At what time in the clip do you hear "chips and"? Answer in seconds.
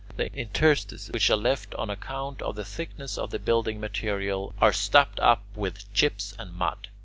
5.93-6.55